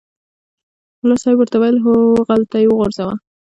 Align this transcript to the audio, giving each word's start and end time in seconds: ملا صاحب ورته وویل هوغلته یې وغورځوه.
ملا 1.01 1.15
صاحب 1.23 1.37
ورته 1.39 1.55
وویل 1.57 1.77
هوغلته 1.85 2.55
یې 2.61 2.67
وغورځوه. 2.69 3.13